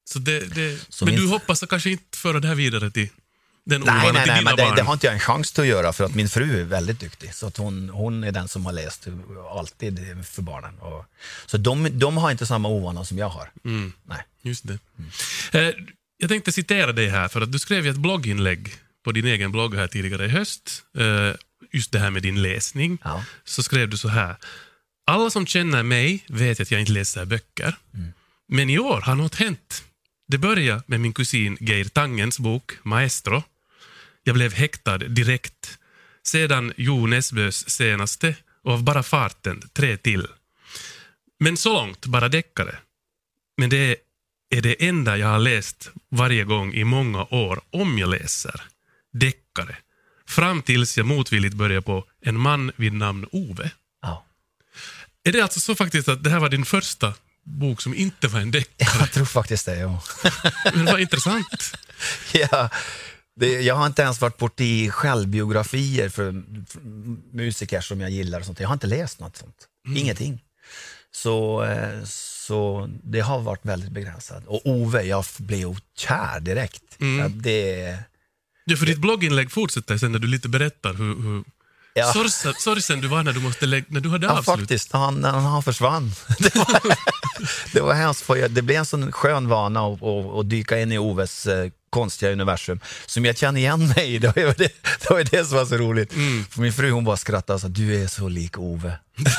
[0.09, 2.91] Så det, det Så men min- du hoppas att kanske inte föra det här vidare
[2.91, 3.09] till
[3.65, 4.75] den Nej, ovanan nej, till nej, dina men det, barn?
[4.75, 6.99] det har inte jag en chans till att göra för att min fru är väldigt
[6.99, 7.33] duktig.
[7.33, 9.07] Så hon, hon är den som har läst
[9.57, 10.79] alltid för barnen.
[10.79, 11.05] Och,
[11.45, 13.47] så de, de har inte samma ovana som jag har.
[13.65, 13.93] Mm.
[14.05, 14.21] Nej.
[14.41, 14.77] Just det.
[15.59, 15.73] Eh,
[16.17, 18.73] jag tänkte citera dig här, för att du skrev ett blogginlägg
[19.05, 20.83] på din egen blogg här tidigare i höst.
[20.97, 21.31] Eh,
[21.75, 22.97] just det här med din läsning.
[23.03, 23.23] Ja.
[23.43, 24.35] Så skrev du så här.
[25.07, 27.75] Alla som känner mig vet att jag inte läser böcker.
[28.47, 29.83] Men i år har något hänt.
[30.27, 33.43] Det började med min kusin Geir Tangens bok Maestro.
[34.23, 35.77] Jag blev häktad direkt.
[36.23, 40.27] Sedan Jo Nesbøs senaste och av bara farten tre till.
[41.39, 42.77] Men så långt, bara deckare.
[43.57, 43.97] Men det
[44.49, 48.61] är det enda jag har läst varje gång i många år, om jag läser
[49.13, 49.77] deckare.
[50.27, 53.71] Fram tills jag motvilligt började på En man vid namn Ove.
[54.01, 54.25] Ja.
[55.23, 58.39] Är det alltså så faktiskt att det här var din första bok som inte var
[58.39, 58.89] en deckare?
[58.99, 60.03] Jag tror faktiskt det, ja.
[60.73, 61.77] Men vad intressant.
[62.33, 62.69] ja
[63.35, 66.79] det, jag har inte ens varit borta i självbiografier för, för
[67.35, 68.39] musiker som jag gillar.
[68.39, 68.59] Och sånt.
[68.59, 69.67] Jag har inte läst något sånt.
[69.87, 69.97] Mm.
[69.97, 70.41] Ingenting.
[71.11, 74.45] Så, eh, så det har varit väldigt begränsat.
[74.47, 77.01] Och Ove, jag blev kär direkt.
[77.01, 77.19] Mm.
[77.19, 77.97] Ja, det,
[78.65, 81.43] Ja, för ditt blogginlägg fortsätter sen när du lite berättar hur, hur
[81.93, 82.13] ja.
[82.13, 84.59] sorgsen, sorgsen du var när du, måste lägga, när du hade Ja, avslut.
[84.59, 84.91] faktiskt.
[84.91, 86.11] Han, när han försvann.
[86.39, 86.81] Det var,
[87.73, 88.25] det var hemskt.
[88.49, 92.31] Det blev en sån skön vana att, att, att dyka in i Oves eh, konstiga
[92.31, 94.19] universum som jag känner igen mig i.
[94.19, 96.13] Det var det, det, var det som var så roligt.
[96.49, 98.99] För min fru hon bara skrattade och sa du är så lik Ove.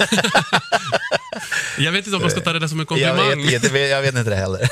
[1.78, 3.46] Jag vet inte om man ska ta det där som en Jag komplimang.
[3.46, 4.68] vet, jag, jag vet inte det heller.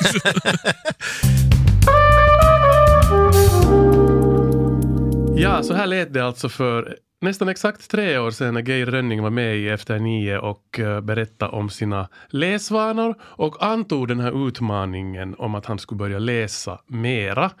[5.37, 9.23] Ja, så här lät det alltså för nästan exakt tre år sedan när Geir Rönning
[9.23, 14.47] var med i Efter nio och eh, berättade om sina läsvanor och antog den här
[14.47, 17.51] utmaningen om att han skulle börja läsa mera.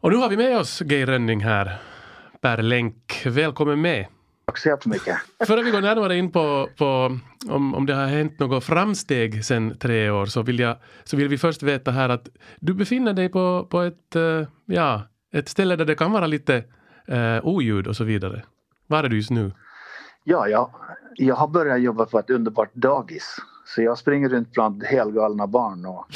[0.00, 1.76] Och nu har vi med oss Geir Rönning här
[2.40, 3.22] per länk.
[3.26, 4.06] Välkommen med.
[4.46, 5.16] Tack så jättemycket.
[5.46, 9.78] Före vi går närmare in på, på om, om det har hänt något framsteg sedan
[9.78, 12.28] tre år så vill, jag, så vill vi först veta här att
[12.60, 16.64] du befinner dig på, på ett, eh, ja, ett ställe där det kan vara lite
[17.08, 18.42] eh, oljud och så vidare.
[18.86, 19.52] Var är du just nu?
[20.24, 20.70] Ja, ja,
[21.14, 23.36] jag har börjat jobba på ett underbart dagis.
[23.64, 25.86] Så jag springer runt bland helgalna barn.
[25.86, 26.06] Och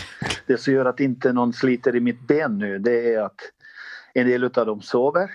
[0.46, 3.40] det som gör att inte någon sliter i mitt ben nu det är att
[4.14, 5.30] en del av dem sover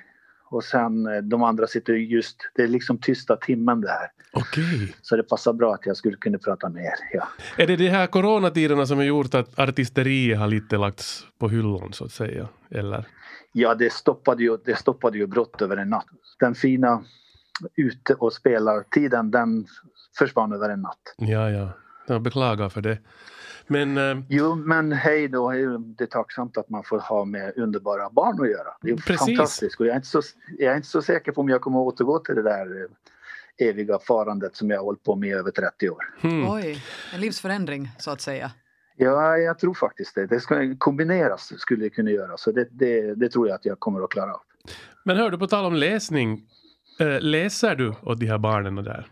[0.49, 4.07] och sen eh, de andra sitter just, det är liksom tysta timmen det här.
[4.33, 4.95] Okej.
[5.01, 6.93] Så det passar bra att jag skulle kunna prata med er.
[7.13, 7.27] Ja.
[7.57, 11.93] Är det de här coronatiderna som har gjort att artisteriet har lite lagts på hyllan
[11.93, 12.47] så att säga?
[12.71, 13.07] Eller?
[13.51, 16.05] Ja, det stoppade ju, det stoppade ju brott över en natt.
[16.39, 17.03] Den fina
[17.75, 19.65] ute och spela-tiden, den
[20.17, 21.15] försvann över en natt.
[21.17, 21.69] Ja, ja.
[22.07, 22.97] Jag beklagar för det.
[23.67, 28.09] Men eh, Jo, men hej då, det är tacksamt att man får ha med underbara
[28.09, 28.69] barn att göra.
[28.81, 29.19] Det är Precis.
[29.19, 29.79] fantastiskt.
[29.79, 30.21] Och jag, är inte så,
[30.57, 33.67] jag är inte så säker på om jag kommer att återgå till det där eh,
[33.67, 36.13] eviga farandet som jag har hållit på med i över 30 år.
[36.21, 36.49] hmm.
[36.49, 38.51] Oj, en livsförändring så att säga.
[38.99, 40.27] Ja, jag tror faktiskt det.
[40.27, 42.37] Det ska kombineras, skulle det kunna göra.
[42.37, 44.41] Så det, det, det tror jag att jag kommer att klara av.
[45.03, 46.41] Men hör du, på tal om läsning.
[46.99, 49.07] Eh, läser du åt de här barnen där?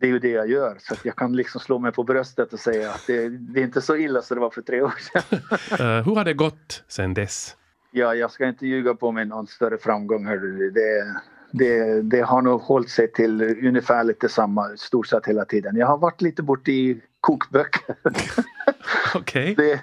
[0.00, 2.52] Det är ju det jag gör, så att jag kan liksom slå mig på bröstet
[2.52, 4.94] och säga att det, det är inte så illa som det var för tre år
[4.98, 5.40] sedan.
[5.80, 7.56] Eh, hur har det gått sen dess?
[7.90, 10.26] Ja, jag ska inte ljuga på mig någon större framgång.
[10.26, 10.70] Hörru.
[10.70, 11.14] Det,
[11.50, 15.76] det, det har nog hållit sig till ungefär lite samma stort sett hela tiden.
[15.76, 17.96] Jag har varit lite bort i kokböcker.
[19.14, 19.54] Okej.
[19.54, 19.80] Det,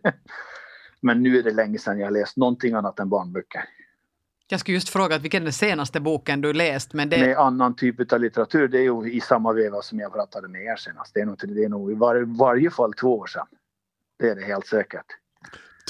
[1.00, 3.64] men nu är det länge sedan jag läst någonting annat än barnböcker.
[4.50, 7.18] Jag skulle just fråga att vilken är den senaste boken du läst, men det...
[7.18, 10.62] Med annan typ av litteratur, det är ju i samma veva som jag pratade med
[10.62, 11.14] er senast.
[11.14, 13.46] Det är nog, det är nog i var, varje fall två år sedan.
[14.18, 15.06] Det är det helt säkert.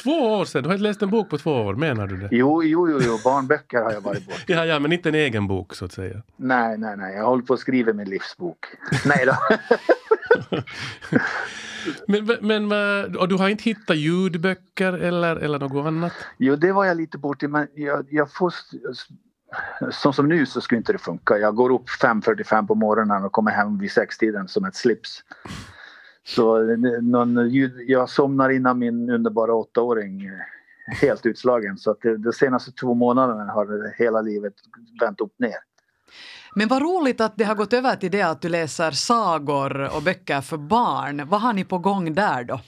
[0.03, 0.63] Två år sedan?
[0.63, 2.29] Du har inte läst en bok på två år, menar du det?
[2.31, 4.45] Jo, jo, jo, jo barnböcker har jag varit bort.
[4.47, 6.23] Ja, ja, men inte en egen bok så att säga.
[6.37, 7.17] Nej, nej, nej.
[7.17, 8.67] Jag håller på att skriva min livsbok.
[9.07, 9.37] nej då.
[12.07, 16.13] Men, men vad- och du har inte hittat ljudböcker eller, eller något annat?
[16.39, 18.55] Jo, det var jag lite bort i, men jag, jag får...
[19.91, 21.39] Som, som nu så skulle inte det funka.
[21.39, 25.23] Jag går upp 5.45 på morgonen och kommer hem vid sextiden som ett slips.
[26.27, 26.59] Så
[27.03, 31.79] någon, ljud- jag somnar innan min underbara åttaåring är helt utslagen.
[31.79, 34.55] Så att de, de senaste två månaderna har hela livet
[35.01, 35.55] vänt upp ner.
[36.59, 40.03] Men vad roligt att det har gått över till det att du läser sagor och
[40.03, 41.29] böcker för barn.
[41.29, 42.61] Vad har ni på gång där då?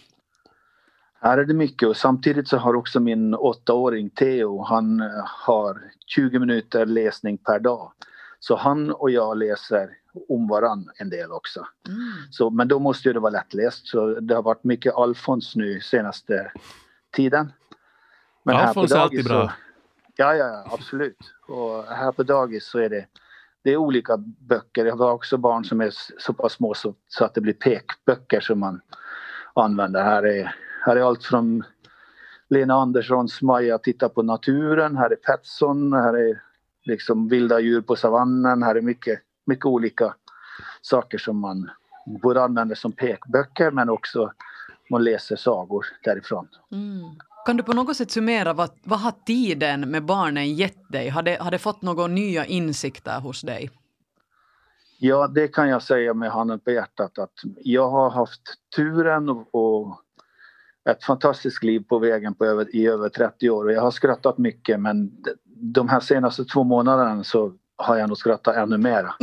[1.20, 5.82] Här är det mycket och samtidigt så har också min åttaåring Theo, han eh, har
[6.06, 7.92] 20 minuter läsning per dag.
[8.40, 9.90] Så han och jag läser
[10.28, 11.66] om varann en del också.
[11.88, 12.00] Mm.
[12.30, 15.80] Så, men då måste ju det vara lättläst så det har varit mycket Alfons nu
[15.80, 16.52] senaste
[17.16, 17.52] tiden.
[18.46, 19.48] här på Alfons är alltid bra.
[19.48, 19.52] Så,
[20.16, 21.34] ja, ja, absolut.
[21.48, 23.06] Och här på dagis så är det,
[23.62, 24.16] det är olika
[24.48, 24.86] böcker.
[24.86, 28.40] Jag har också barn som är så pass små så, så att det blir pekböcker
[28.40, 28.80] som man
[29.54, 30.04] använder.
[30.04, 30.54] Här är,
[30.86, 31.64] här är allt från
[32.48, 36.42] Lena Anderssons Maja tittar på naturen, här är Petson, här är
[36.84, 40.14] liksom vilda djur på savannen, här är mycket, mycket olika
[40.82, 41.70] saker som man
[42.22, 44.32] både använder som pekböcker men också
[44.90, 46.48] man läser sagor därifrån.
[46.72, 47.18] Mm.
[47.50, 51.08] Kan du på något sätt summera vad, vad har tiden med barnen gett dig?
[51.08, 53.70] Har det, har det fått några nya insikter hos dig?
[54.98, 58.40] Ja, det kan jag säga med handen på hjärtat att jag har haft
[58.76, 60.00] turen och, och
[60.90, 64.38] ett fantastiskt liv på vägen på över, i över 30 år och jag har skrattat
[64.38, 65.10] mycket men
[65.54, 69.14] de här senaste två månaderna så har jag nog skrattat ännu mera.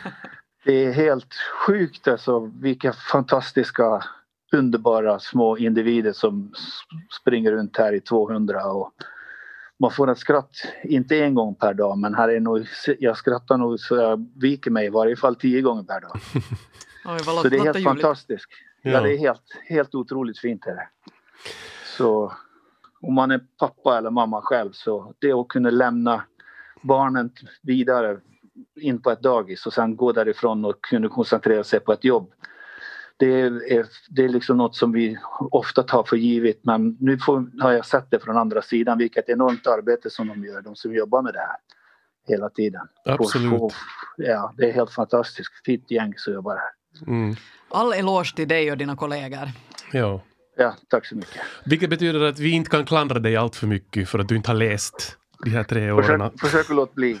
[0.64, 1.34] Det är helt
[1.66, 4.02] sjukt alltså vilka fantastiska
[4.52, 6.52] underbara små individer som
[7.20, 8.92] springer runt här i 200 och
[9.78, 10.54] man får ett skratt,
[10.84, 12.66] inte en gång per dag men här är nog,
[12.98, 16.20] jag skrattar nog så jag viker mig i varje fall tio gånger per dag.
[17.04, 18.46] Oj, så det är helt fantastiskt.
[18.82, 18.90] Ja.
[18.90, 19.00] ja.
[19.00, 20.66] det är helt, helt otroligt fint.
[20.66, 20.88] Är det.
[21.96, 22.32] Så
[23.00, 26.22] om man är pappa eller mamma själv så det att kunna lämna
[26.82, 27.30] barnen
[27.62, 28.20] vidare
[28.80, 32.32] in på ett dagis och sen gå därifrån och kunna koncentrera sig på ett jobb.
[33.18, 35.18] Det är, det är liksom något som vi
[35.50, 39.28] ofta tar för givet men nu får, har jag sett det från andra sidan vilket
[39.28, 41.56] enormt arbete som de gör, de som jobbar med det här
[42.28, 42.80] hela tiden.
[43.04, 43.60] Absolut.
[43.60, 43.72] Och,
[44.16, 45.50] ja, det är helt fantastiskt.
[45.64, 46.70] Fint gäng som jobbar här.
[47.06, 47.36] Mm.
[47.68, 49.48] All eloge till dig och dina kollegor.
[49.92, 50.22] Ja.
[50.56, 51.40] Ja, tack så mycket.
[51.64, 54.50] Vilket betyder att vi inte kan klandra dig allt för mycket för att du inte
[54.50, 56.20] har läst de här tre åren.
[56.20, 57.18] Försök, försök att låta bli.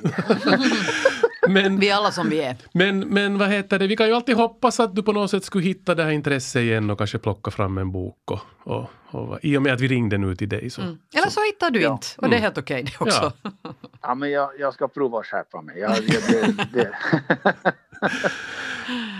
[1.48, 2.56] men, vi är alla som vi är.
[2.72, 5.44] Men, men vad heter det, vi kan ju alltid hoppas att du på något sätt
[5.44, 8.30] skulle hitta det här intresset igen och kanske plocka fram en bok.
[8.30, 10.70] Och, och, och I och med att vi ringde nu till dig.
[10.70, 10.98] Så, mm.
[11.14, 11.92] Eller så hittar du ja.
[11.92, 12.42] inte och det är mm.
[12.42, 13.32] helt okej okay, det också.
[13.42, 13.52] Ja.
[14.02, 15.78] ja, men jag, jag ska prova att skärpa mig.
[15.78, 16.94] Jag, jag, det, det.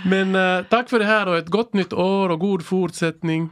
[0.08, 3.50] men äh, tack för det här och ett gott nytt år och god fortsättning.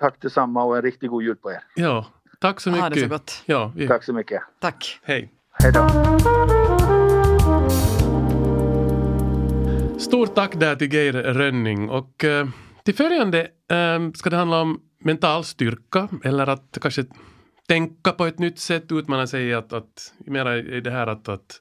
[0.00, 1.62] Tack detsamma och en riktigt god jul på er.
[1.74, 2.06] Ja,
[2.40, 2.82] tack så mycket.
[2.82, 3.42] Ha det så gott.
[3.46, 3.88] Ja, vi...
[3.88, 4.42] Tack så mycket.
[4.60, 5.00] Tack.
[5.02, 5.32] Hej.
[5.52, 6.99] Hej då.
[10.00, 12.48] Stort tack där till Geir Rönning och uh,
[12.84, 13.40] till följande
[13.72, 17.04] uh, ska det handla om mental styrka eller att kanske
[17.68, 21.60] tänka på ett nytt sätt, utmana sig att, att mera i det här att, att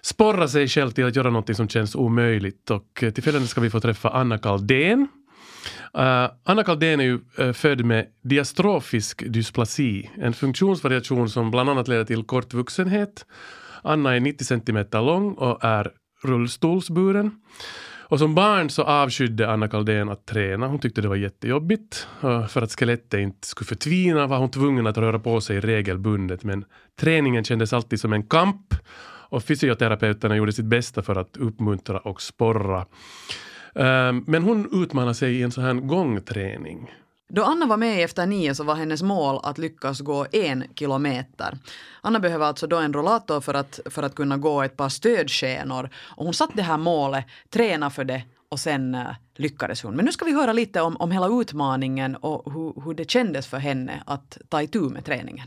[0.00, 2.70] sporra sig själv till att göra något som känns omöjligt.
[2.70, 5.08] Och eh, till följande ska vi få träffa Anna Kaldén
[5.98, 11.88] Uh, Anna Kaldén är ju uh, född med diastrofisk dysplasi, en funktionsvariation som bland annat
[11.88, 13.26] leder till kortvuxenhet.
[13.82, 17.30] Anna är 90 centimeter lång och är rullstolsburen.
[18.10, 20.66] Och som barn så avskydde Anna Kaldén att träna.
[20.66, 22.06] Hon tyckte det var jättejobbigt.
[22.22, 26.44] Eh, för att skelettet inte skulle förtvina var hon tvungen att röra på sig regelbundet.
[26.44, 26.64] Men
[27.00, 28.74] träningen kändes alltid som en kamp
[29.30, 32.86] och fysioterapeuterna gjorde sitt bästa för att uppmuntra och sporra.
[33.74, 36.90] Eh, men hon utmanade sig i en sån här gångträning.
[37.32, 40.64] Då Anna var med i Efter nio så var hennes mål att lyckas gå en
[40.74, 41.58] kilometer.
[42.00, 45.90] Anna behöver alltså då en rollator för att, för att kunna gå ett par stödskenor.
[45.96, 49.96] Och hon satte det här målet, tränade för det och sen eh, lyckades hon.
[49.96, 53.46] Men nu ska vi höra lite om, om hela utmaningen och hur, hur det kändes
[53.46, 55.46] för henne att ta itu med träningen.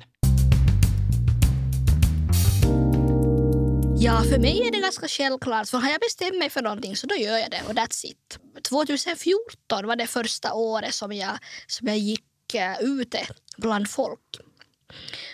[4.03, 5.69] Ja, för mig är det ganska självklart.
[5.69, 8.39] För har jag bestämt mig för någonting så då gör jag det och that's it.
[8.69, 11.37] 2014 var det första året som jag,
[11.67, 14.19] som jag gick uh, ute bland folk.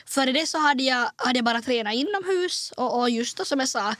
[0.05, 3.59] Före det så hade jag, hade jag bara tränat inomhus och, och just då, som
[3.59, 3.95] jag sa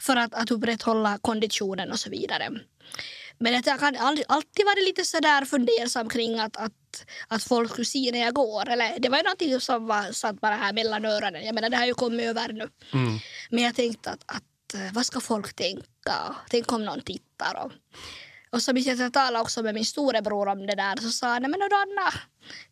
[0.00, 2.50] för att, att upprätthålla konditionen och så vidare.
[3.38, 3.96] Men jag har
[4.28, 6.72] alltid varit lite sådär fundersam kring att, att,
[7.28, 8.68] att folk skulle se när jag går.
[8.68, 11.44] Eller, det var ju någonting som var satt bara här mellan öronen.
[11.44, 12.68] Jag menar det har ju kommit över nu.
[12.92, 13.18] Mm.
[13.50, 16.36] Men jag tänkte att, att eh, vad ska folk tänka?
[16.50, 17.64] Tänk om någon tittar.
[17.64, 17.72] Och,
[18.50, 20.96] och så jag talade också med min storebror om det där.
[20.96, 22.10] Så sa han, nej men Anna,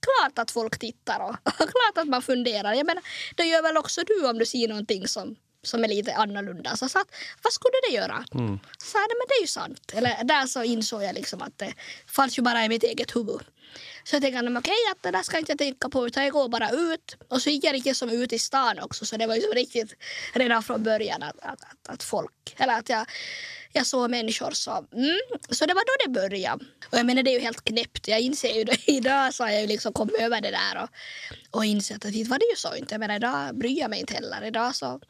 [0.00, 2.74] klart att folk tittar och klart att man funderar.
[2.74, 3.02] Jag menar,
[3.36, 6.76] det gör väl också du om du ser någonting som som är lite annorlunda.
[6.76, 8.24] Så jag sa att, vad skulle det göra?
[8.34, 8.58] Mm.
[8.78, 9.92] Så sa men det är ju sant.
[9.94, 11.74] Eller där så insåg jag liksom att det
[12.06, 13.40] fanns ju bara i mitt eget huvud.
[14.04, 16.32] Så jag tänkte, okej okay, att det där ska jag inte tänka på utan jag
[16.32, 17.16] går bara ut.
[17.28, 19.54] Och så gick jag riktigt som ut i stan också så det var ju liksom
[19.54, 19.94] riktigt
[20.32, 23.06] redan från början att, att, att, att folk, eller att jag
[23.72, 24.70] jag såg människor så...
[24.92, 25.18] Mm,
[25.50, 26.64] så det var då det började.
[26.92, 28.08] Och jag menar det är ju helt knäppt.
[28.08, 28.76] Jag inser ju det.
[28.90, 30.88] Idag så har jag ju liksom kommit över det där och,
[31.56, 32.94] och insett att det var det ju så inte.
[32.94, 34.44] Jag menar idag bryr jag mig inte heller.
[34.44, 35.00] Idag så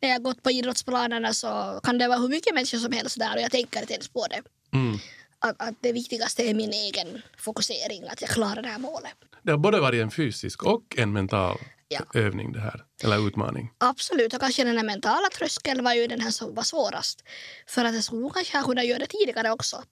[0.00, 3.36] när jag gått på idrottsplanerna så kan det vara hur mycket människor som helst där
[3.36, 4.42] och jag tänker inte ens på det.
[4.76, 4.98] Mm.
[5.44, 9.14] Att, att, det viktigaste är min egen fokusering, att jag klarar det här målet.
[9.42, 12.00] Det har både varit en fysisk och en mental ja.
[12.14, 13.70] övning det här, eller utmaning.
[13.78, 17.24] Absolut, och kanske den här mentala tröskeln var ju den här som var svårast.
[17.66, 19.82] För att jag skulle kanske ha kunnat göra det tidigare också.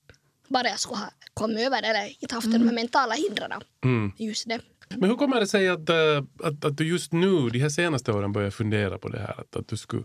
[0.48, 2.60] Bara jag skulle ha kommit över det eller inte haft mm.
[2.60, 3.52] de här mentala hindren.
[3.84, 4.12] Mm.
[4.18, 4.60] Just det.
[4.96, 5.96] Men hur kommer det sig att, äh,
[6.42, 9.40] att, att du just nu, de här senaste åren, börjar fundera på det här?
[9.40, 10.04] Att, att du skulle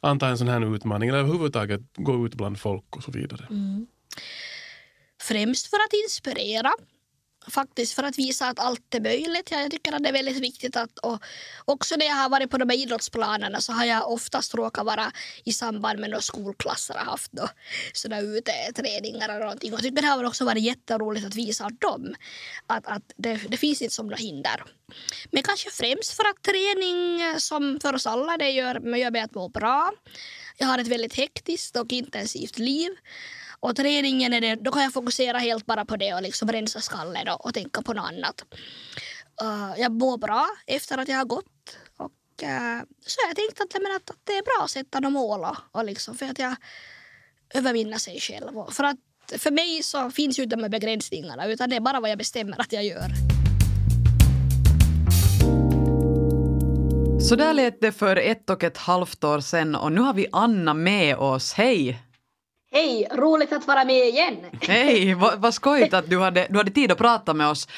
[0.00, 3.46] anta en sån här utmaning eller överhuvudtaget gå ut bland folk och så vidare?
[3.50, 3.86] Mm.
[5.22, 6.72] Främst för att inspirera
[7.46, 9.50] faktiskt för att visa att allt är möjligt.
[9.50, 11.22] Jag tycker att det är väldigt viktigt att och
[11.64, 15.12] också när jag har varit på de här idrottsplanerna så har jag oftast råkat vara
[15.44, 17.48] i samband med några skolklasser har haft då,
[17.92, 19.72] sådana uteträningar eller någonting.
[19.72, 22.14] Och jag tycker det har också varit jätteroligt att visa dem
[22.66, 24.64] att, att det, det finns inte som några hinder.
[25.30, 29.34] Men kanske främst för att träning som för oss alla det gör, gör mig att
[29.34, 29.92] må bra.
[30.56, 32.90] Jag har ett väldigt hektiskt och intensivt liv.
[33.62, 36.80] Och träningen är det, då kan jag fokusera helt bara på det och liksom rensa
[36.80, 38.44] skallen och, och tänka på något annat.
[39.42, 41.78] Uh, jag mår bra efter att jag har gått.
[41.96, 45.12] Och, uh, så jag tänkte att, men att, att det är bra att sätta några
[45.12, 46.56] mål och, och liksom för att jag
[47.54, 48.58] övervinna sig själv.
[48.58, 48.96] Och för, att,
[49.38, 52.18] för mig så finns ju inte de här begränsningarna utan det är bara vad jag
[52.18, 53.08] bestämmer att jag gör.
[57.20, 60.26] Så där lät det för ett och ett halvt år sedan och nu har vi
[60.32, 61.52] Anna med oss.
[61.52, 62.11] Hej!
[62.74, 64.36] Hej, roligt att vara med igen.
[64.60, 67.68] Hej, vad, vad skojigt att du hade, du hade tid att prata med oss.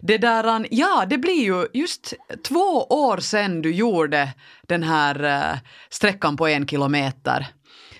[0.00, 2.14] Det där, ja, det blir ju just
[2.48, 4.28] två år sedan du gjorde
[4.62, 5.58] den här uh,
[5.90, 7.46] sträckan på en kilometer.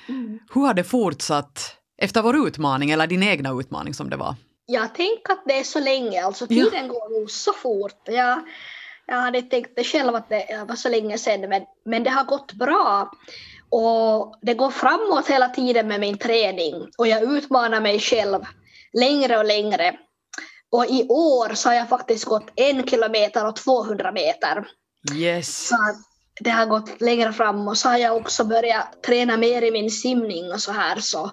[0.08, 0.38] Mm.
[0.54, 4.34] Hur har det fortsatt efter vår utmaning, eller din egna utmaning som det var?
[4.66, 6.92] Jag tänker att det är så länge, alltså tiden ja.
[6.92, 8.02] går nog så fort.
[8.04, 8.42] Jag,
[9.06, 12.24] jag hade tänkt det själv att det var så länge sedan, men, men det har
[12.24, 13.10] gått bra.
[13.76, 18.40] Och det går framåt hela tiden med min träning och jag utmanar mig själv
[18.92, 19.96] längre och längre.
[20.70, 24.66] Och i år så har jag faktiskt gått en kilometer och 200 meter.
[25.14, 25.68] Yes.
[25.68, 25.76] Så
[26.40, 29.90] det har gått längre fram och så har jag också börjat träna mer i min
[29.90, 31.00] simning och så här.
[31.00, 31.30] Så,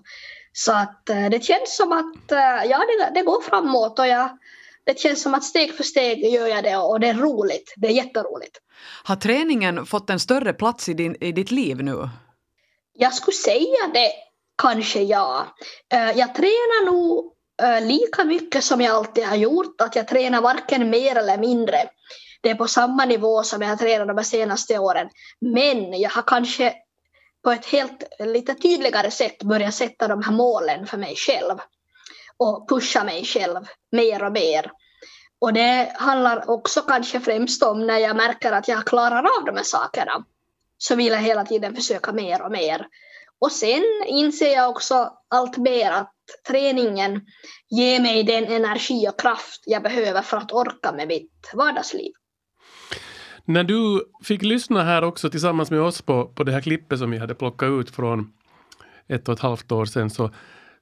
[0.54, 4.38] så att eh, det känns som att eh, ja, det, det går framåt och jag,
[4.84, 7.73] det känns som att steg för steg gör jag det och det är roligt.
[7.75, 8.58] Det är jätteroligt.
[9.04, 12.10] Har träningen fått en större plats i, din, i ditt liv nu?
[12.93, 14.12] Jag skulle säga det,
[14.62, 15.47] kanske ja.
[15.93, 20.41] Eh, jag tränar nog eh, lika mycket som jag alltid har gjort, att jag tränar
[20.41, 21.89] varken mer eller mindre.
[22.41, 25.10] Det är på samma nivå som jag har tränat de senaste åren.
[25.39, 26.73] Men jag har kanske
[27.43, 31.60] på ett helt lite tydligare sätt börjat sätta de här målen för mig själv
[32.38, 33.60] och pusha mig själv
[33.91, 34.71] mer och mer.
[35.39, 39.56] Och det handlar också kanske främst om när jag märker att jag klarar av de
[39.56, 40.23] här sakerna
[40.82, 42.88] så vill jag hela tiden försöka mer och mer.
[43.39, 46.13] Och sen inser jag också allt mer att
[46.48, 47.22] träningen
[47.70, 52.12] ger mig den energi och kraft jag behöver för att orka med mitt vardagsliv.
[53.46, 57.12] När du fick lyssna här också tillsammans med oss på, på det här klippet som
[57.12, 58.34] vi hade plockat ut från
[59.08, 60.32] ett och ett halvt år sedan så,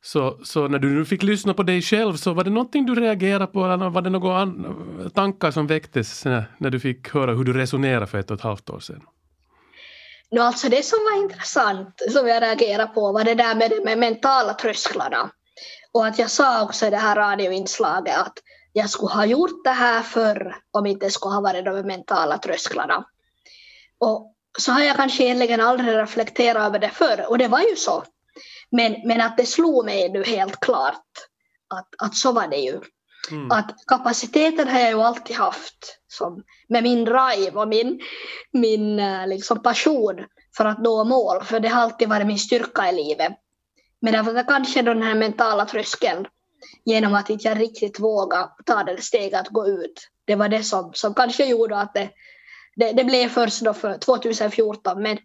[0.02, 2.96] så, så när du nu fick lyssna på dig själv så var det någonting du
[2.96, 4.54] reagerade på eller var det några
[5.10, 8.44] tankar som väcktes när, när du fick höra hur du resonerade för ett och ett
[8.44, 9.02] halvt år sedan?
[10.32, 13.96] No, alltså det som var intressant, som jag reagerade på, var det där med de
[13.96, 15.32] mentala trösklarna.
[15.92, 18.34] Och att jag sa också i det här radioinslaget att
[18.74, 23.06] jag skulle ha gjort det här förr om inte skulle ha varit de mentala trösklarna.
[24.00, 27.76] Och så har jag kanske egentligen aldrig reflekterat över det förr, och det var ju
[27.76, 28.04] så.
[28.72, 31.06] Men, men att det slog mig nu helt klart
[31.68, 32.82] att, att så var det ju.
[33.32, 33.52] Mm.
[33.52, 38.00] Att kapaciteten har jag ju alltid haft som, med min drive och min,
[38.52, 40.26] min eh, liksom passion
[40.58, 41.44] för att nå mål.
[41.44, 43.34] För det har alltid varit min styrka i livet.
[44.02, 46.26] Men det var kanske den här mentala tröskeln
[46.86, 50.08] genom att inte jag riktigt våga ta det steget att gå ut.
[50.26, 52.10] Det var det som, som kanske gjorde att det,
[52.76, 55.02] det, det blev först då för 2014.
[55.02, 55.18] Men,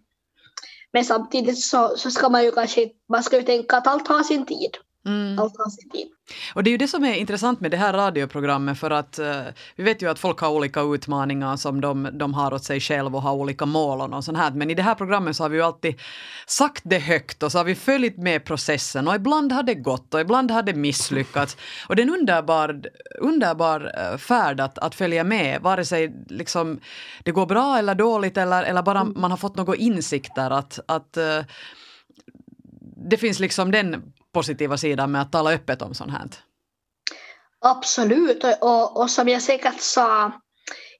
[0.93, 4.23] men samtidigt så, så ska man ju kanske man ska ju tänka att allt har
[4.23, 4.77] sin tid.
[5.07, 5.39] Mm.
[5.39, 6.09] Allt har sin tid.
[6.55, 9.43] Och det är ju det som är intressant med det här radioprogrammet för att uh,
[9.77, 13.17] vi vet ju att folk har olika utmaningar som de, de har åt sig själva
[13.17, 14.51] och har olika mål och sånt här.
[14.51, 16.01] Men i det här programmet så har vi ju alltid
[16.47, 20.15] sagt det högt och så har vi följt med processen och ibland har det gått
[20.15, 21.57] och ibland har det misslyckats.
[21.89, 22.83] Och det är en underbar,
[23.21, 26.81] underbar uh, färd att, att följa med, vare sig liksom
[27.23, 29.15] det går bra eller dåligt eller, eller bara mm.
[29.17, 31.45] man har fått några insikter att, att uh,
[33.11, 34.03] det finns liksom den
[34.35, 36.29] positiva sidan med att tala öppet om sånt här?
[37.61, 40.33] Absolut, och, och som jag säkert sa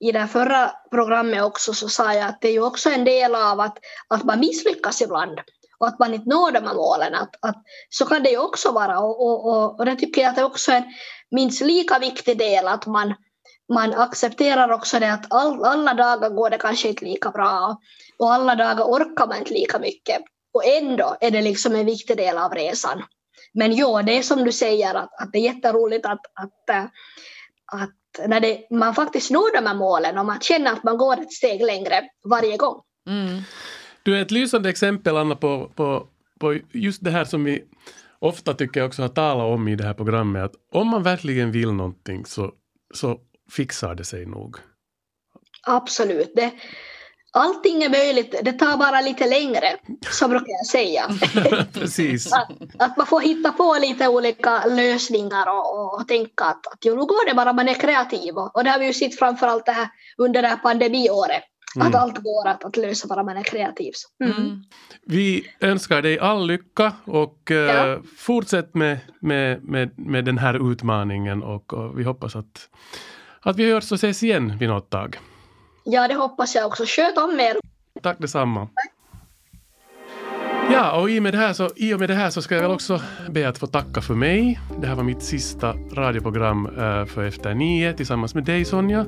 [0.01, 3.35] i det förra programmet också så sa jag att det är ju också en del
[3.35, 5.41] av att, att man misslyckas ibland
[5.79, 7.15] och att man inte når de här målen.
[7.15, 10.29] Att, att, så kan det ju också vara och, och, och, och det tycker jag
[10.29, 10.85] att det är också en
[11.31, 13.15] minst lika viktig del att man,
[13.73, 17.79] man accepterar också det att all, alla dagar går det kanske inte lika bra
[18.19, 20.23] och alla dagar orkar man inte lika mycket
[20.55, 23.03] och ändå är det liksom en viktig del av resan.
[23.55, 26.85] Men ja, det är som du säger att, att det är jätteroligt att, att, äh,
[27.67, 31.21] att när det, man faktiskt når de här målen och man känner att man går
[31.21, 32.81] ett steg längre varje gång.
[33.09, 33.43] Mm.
[34.03, 36.07] Du är ett lysande exempel, Anna, på, på,
[36.41, 37.65] på just det här som vi
[38.19, 41.53] ofta tycker jag också har talat om i det här programmet, att om man verkligen
[41.53, 42.53] vill någonting så,
[42.95, 44.57] så fixar det sig nog.
[45.67, 46.33] Absolut.
[46.37, 46.53] Det,
[47.35, 49.77] allting är möjligt, det tar bara lite längre,
[50.11, 51.03] så brukar jag säga.
[51.73, 52.33] Precis.
[52.33, 56.95] att, att man får hitta på lite olika lösningar och, och, tänka att, att jo,
[56.95, 58.35] nu går det bara man är kreativ.
[58.35, 61.43] Och, och det har vi ju sett framförallt det här, under det här pandemiåret.
[61.77, 61.89] Mm.
[61.89, 63.93] Att allt går att, att lösa bara man är kreativ.
[64.25, 64.37] Mm.
[64.37, 64.63] Mm.
[65.07, 67.99] Vi önskar dig all lycka och eh, Ja.
[68.19, 72.69] fortsätt med, med, med, med den här utmaningen och, och vi hoppas att,
[73.41, 75.19] att vi hörs och ses igen vid något tag.
[75.85, 76.85] Ja, det hoppas jag också.
[76.87, 77.57] Sköt om er.
[78.03, 78.69] Tack detsamma.
[80.73, 82.55] Ja, och i och, med det här så, i och med det här så ska
[82.55, 84.61] jag väl också be att få tacka för mig.
[84.81, 89.07] Det här var mitt sista radioprogram eh, för Efter nio tillsammans med dig Sonja.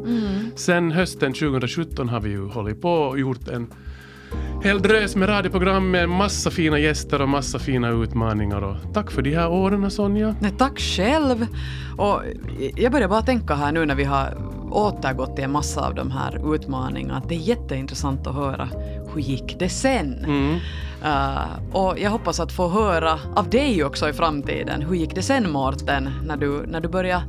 [0.56, 3.72] Sen hösten 2017 har vi ju hållit på och gjort en
[4.62, 8.62] hel drös med radioprogram med massa fina gäster och massa fina utmaningar.
[8.62, 10.34] Och tack för de här åren Sonja.
[10.40, 11.46] Nej, tack själv.
[11.96, 12.20] Och
[12.76, 14.38] jag börjar bara tänka här nu när vi har
[14.70, 18.68] återgått till en massa av de här utmaningarna att det är jätteintressant att höra
[19.16, 20.24] hur gick det sen?
[20.24, 20.58] Mm.
[21.04, 24.82] Uh, och jag hoppas att få höra av dig också i framtiden.
[24.82, 27.24] Hur gick det sen Mårten, när du, när du började,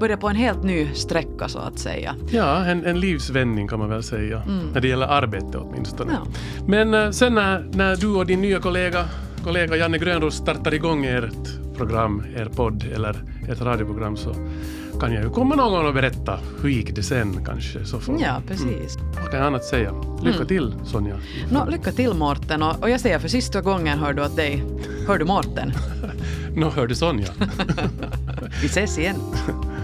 [0.00, 2.14] började på en helt ny sträcka så att säga?
[2.30, 4.42] Ja, en, en livsvändning kan man väl säga.
[4.72, 6.12] När det gäller arbete åtminstone.
[6.12, 6.30] Ja.
[6.66, 9.04] Men eh, sen när, när du och din nya kollega,
[9.44, 13.16] kollega Janne Grönros startar igång ert program, er podd eller
[13.48, 14.34] ett radioprogram så
[15.00, 17.84] kan jag ju komma någon gång och berätta hur gick det sen kanske.
[17.84, 18.98] Så får, Ja, precis.
[19.20, 19.92] Vad kan jag annat säga?
[20.22, 20.46] Lycka Mm.
[20.48, 21.16] till Sonja.
[21.50, 24.64] Nå, lycka till Mårten och, och jag säger för sista gången hör du åt dig.
[25.06, 25.72] Hör du Mårten?
[26.56, 27.28] Nå hör du Sonja.
[28.62, 29.16] Vi ses igen.